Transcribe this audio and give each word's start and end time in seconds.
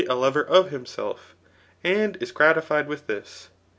a 0.09 0.15
lover 0.15 0.43
of 0.43 0.71
himself, 0.71 1.35
and 1.83 2.17
is 2.19 2.31
gratified 2.31 2.87
with 2.87 3.05
this. 3.05 3.49